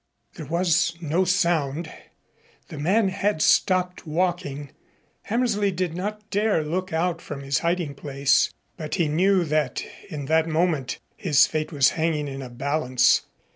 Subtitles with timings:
[0.33, 1.91] There was no sound.
[2.69, 4.71] The man had stopped walking.
[5.25, 10.25] Hammersley did not dare look out from his hiding place, but he knew that in
[10.25, 13.25] that moment his fate was hanging in a balance.